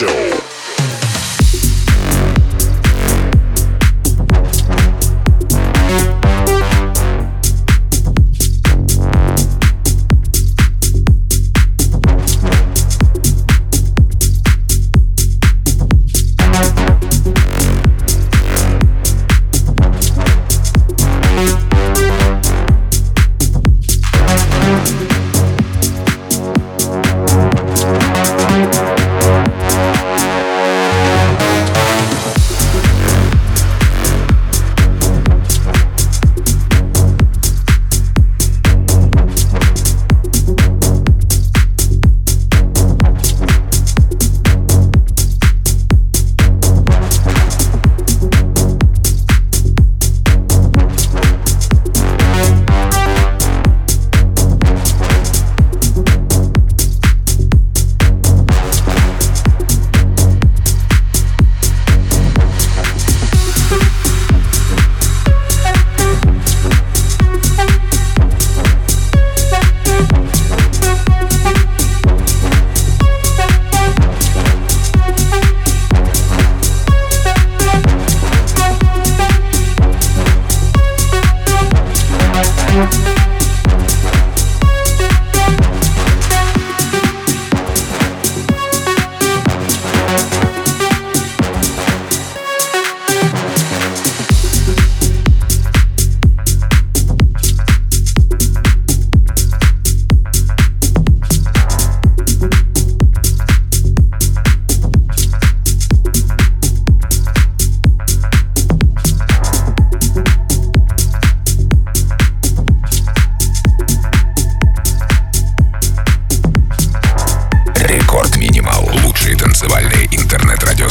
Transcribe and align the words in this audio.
X-Show. 0.00 0.47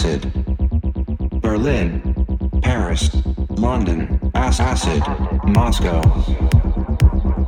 acid. 0.00 0.32
Berlin, 1.42 2.00
Paris, 2.62 3.10
London, 3.50 4.18
acid, 4.34 5.02
Moscow, 5.44 6.00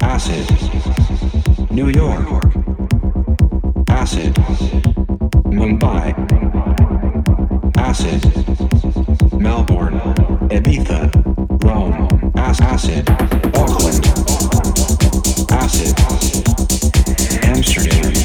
acid, 0.02 0.46
New 1.70 1.88
York, 1.88 2.26
acid, 3.88 4.34
Mumbai, 5.48 6.12
acid, 7.78 8.20
Melbourne, 9.40 9.98
Ibiza, 10.50 11.08
Rome, 11.64 12.32
acid, 12.36 13.08
Auckland, 13.56 14.04
acid, 15.50 15.98
Amsterdam. 17.44 18.21